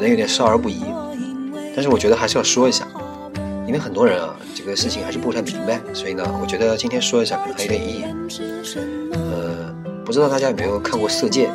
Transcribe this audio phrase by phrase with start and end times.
[0.00, 0.82] 可能有点少儿不宜，
[1.76, 2.88] 但是我觉得还是要说一下，
[3.66, 8.04] 因为很多人啊，这个事情还是不太明白，所以呢，我觉得今天说一下可能还有点意义。
[9.12, 11.50] 呃，不知道大家有没有看过《色戒》？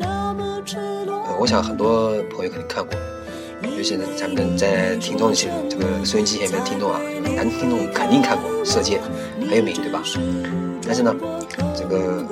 [0.00, 2.94] 呃，我想很多朋友肯定看过，
[3.76, 6.98] 尤其是咱们在听众前，这个收音机前面的听众啊，
[7.36, 8.98] 男听众肯定看过《色戒》，
[9.46, 10.02] 很有名，对吧？
[10.86, 11.14] 但是呢，
[11.76, 12.24] 这个。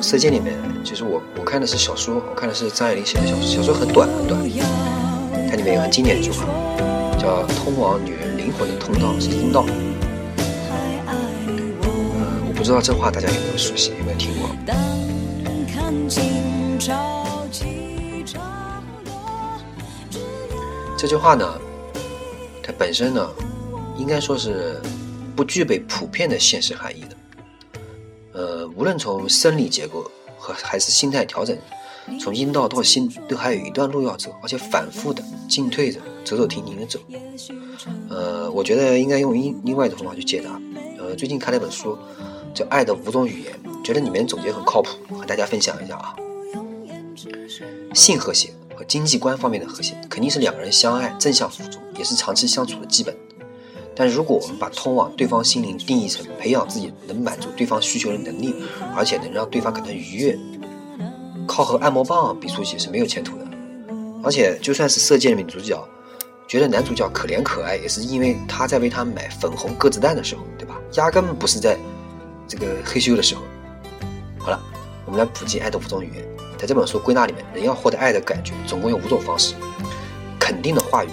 [0.06, 4.38] 《色戒》里面，其实我我看的是小说，我看的是张爱玲写的小说，小说很短很短。
[5.54, 6.44] 它里面有很经典句话，
[7.16, 9.64] 叫“通往女人灵魂的通道是阴道”。
[11.06, 11.14] 呃，
[12.44, 14.50] 我不知道这话大家有没有熟悉，有没有听过？
[20.98, 21.48] 这句话呢，
[22.60, 23.30] 它本身呢，
[23.96, 24.82] 应该说是
[25.36, 27.16] 不具备普遍的现实含义的。
[28.32, 31.56] 呃，无论从生理结构和还是心态调整，
[32.20, 36.98] 从阴道到心都还有一段路要走，而且反复的进退着，走走停停的走。
[38.08, 40.60] 呃，我觉得应该用另另外一种方法去解答。
[40.98, 41.96] 呃，最近看了一本书，
[42.54, 43.52] 叫《爱的五种语言》，
[43.84, 46.14] 觉得里面总结很靠谱，和大家分享一下啊。
[47.94, 53.14] 性和谐和经济观方面的和谐，肯定是两个人相爱、正向辅助，也是长期相处的基本。
[53.96, 58.52] 但如果我们把通往对方心灵定义成培养自己能满足对方需求的能力，
[58.96, 60.36] 而且能让对方感到愉悦，
[61.54, 63.46] 靠和按摩棒比出去是没有前途的。
[64.24, 65.80] 而且就算是射箭的女主角，
[66.48, 70.74] 觉得男主角可怜可爱，也是因为他在为她买粉红鸽子蛋的时候，对吧？
[70.94, 71.78] 压根不是在
[72.48, 73.42] 这个嘿咻的时候。
[74.36, 74.60] 好了，
[75.06, 76.24] 我们来普及爱的五种语言。
[76.58, 79.54] 在这本书归纳里面，人要获得爱的感觉，总共有五种方式：
[80.40, 81.08] 肯定的话语、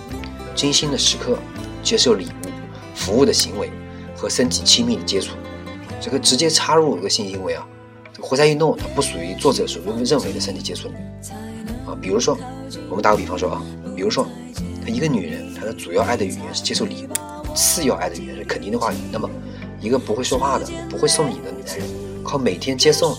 [0.56, 1.38] 精心的时刻、
[1.84, 2.50] 接受礼物。
[2.96, 3.72] 服务的行为
[4.16, 5.36] 和身体亲密的接触，
[6.00, 7.68] 这个直接插入一个性行为啊，
[8.32, 11.04] 活塞运动它不属于作者所认为的身体接触里面
[11.86, 11.92] 啊。
[12.02, 12.38] 比如说，
[12.90, 13.62] 我们打个比方说啊，
[13.94, 14.26] 比如说，
[14.82, 18.96] 她一个女人，她的主要爱的语言是接受礼物，次要爱的语言是肯定的话语。
[19.12, 19.30] 那么，
[19.82, 21.86] 一个不会说话的、不会送礼的男人，
[22.24, 23.14] 靠每天接送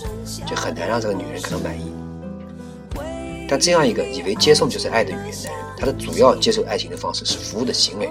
[0.47, 1.93] 就很难让这个女人感到满意。
[3.47, 8.09] 但这样一个以为接送就是爱的语言男人，他的主要接受爱情的方式是服务的行为。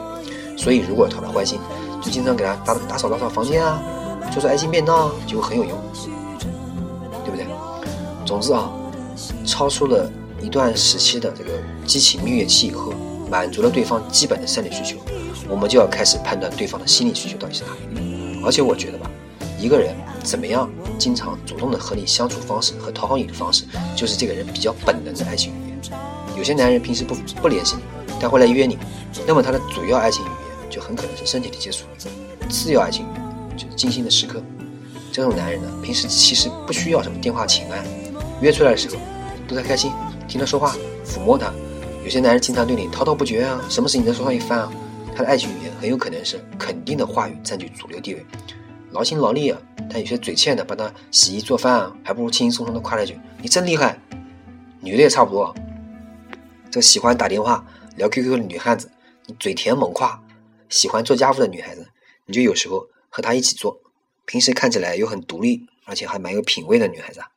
[0.56, 1.58] 所以，如果讨她欢心，
[2.00, 3.82] 就经常给他打打扫打扫房间啊，
[4.30, 5.76] 做做爱心便当啊，就会很有用，
[8.32, 8.72] 总之啊，
[9.44, 10.10] 超出了
[10.40, 11.50] 一段时期的这个
[11.84, 12.94] 激情蜜月期以后，
[13.30, 14.96] 满足了对方基本的生理需求，
[15.50, 18.40] 我们就要开始判断对方的心理需求到底是哪里。
[18.42, 19.10] 而且我觉得吧，
[19.60, 19.94] 一个人
[20.24, 20.66] 怎么样
[20.98, 25.78] 经常主动的和你相处方式和讨好你的方式，就是这个人比较本能的爱情语言。
[26.34, 28.78] 有些男人平时不不联系你，但会来约你，
[29.26, 30.36] 那么他的主要爱情语言。
[30.70, 31.84] 就很可能是身体的接触，
[32.48, 34.42] 次要爱情语就是精心的时刻。
[35.12, 37.84] 这种男人呢，平时其实不需要什么电话情爱，
[38.42, 38.96] 约出来的时候
[39.46, 39.92] 都在开心，
[40.26, 40.76] 听他说话，
[41.06, 41.54] 抚摸他。
[42.02, 44.72] 有些男人经常对你滔滔不绝啊，什么事情都说上一番啊。
[45.14, 48.26] 他的爱情语言很有可能是肯定的话语占据主流地位，
[48.90, 49.62] 劳心劳力啊。
[49.88, 53.96] 但有些嘴欠的，帮他洗衣做饭啊，还不如轻轻松松的夸他一句：“你真厉害。”
[54.82, 55.54] 女的也差不多，
[56.68, 57.64] 这喜欢打电话
[57.96, 58.90] 聊 QQ 的女汉子，
[59.26, 60.20] 你嘴甜猛夸。
[60.68, 61.86] 喜欢做家务的女孩子，
[62.26, 63.78] 你就有时候和她一起做。
[64.24, 67.28] 平时看起来又很独立，而且还蛮有品味的女孩子，啊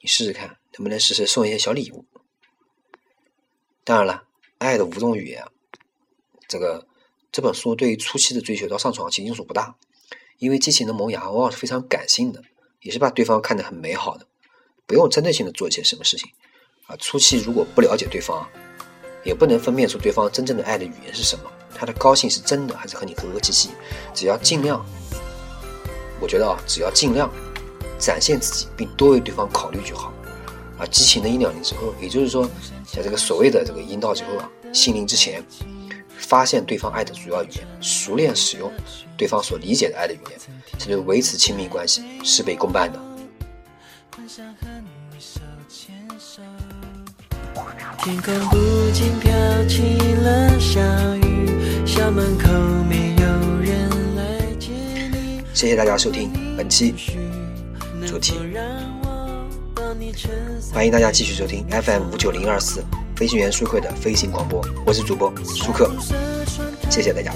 [0.00, 2.04] 你试试看，能不能试试送一些小礼物？
[3.84, 4.24] 当然了，
[4.58, 5.44] 爱的五种语言，
[6.48, 6.86] 这个
[7.30, 9.76] 这本书对于初期的追求到上床其实用处不大，
[10.38, 12.42] 因为激情的萌芽往往是非常感性的，
[12.80, 14.26] 也是把对方看得很美好的，
[14.86, 16.30] 不用针对性的做一些什么事情。
[16.86, 18.48] 啊，初期如果不了解对方，
[19.24, 21.50] 也不能分辨出对方真正的爱的语言是什么。
[21.74, 23.70] 他的高兴是真的还是和你和和气气？
[24.14, 24.84] 只要尽量，
[26.20, 27.30] 我觉得啊，只要尽量
[27.98, 30.12] 展现自己，并多为对方考虑就好。
[30.78, 32.46] 啊，激情的一两年之后，也就是说，
[32.92, 35.42] 在这个所谓的这个阴道之后啊，心灵之前，
[36.18, 38.70] 发现对方爱的主要语言，熟练使用
[39.16, 40.38] 对方所理解的爱的语言，
[40.78, 43.00] 这对维持亲密关系事倍功半的。
[48.04, 49.32] 天空不禁飘
[49.66, 50.78] 起了小
[51.16, 52.52] 雨，校门口
[52.88, 53.26] 没有
[53.60, 54.68] 人来接
[55.10, 55.40] 你。
[55.54, 56.94] 谢谢大家收听本期
[58.16, 58.32] 主题，
[60.72, 62.82] 欢迎大家继续收听 FM 五九零二四
[63.14, 65.90] 飞行员舒克的飞行广播，我是主播舒克，
[66.88, 67.30] 谢谢大家。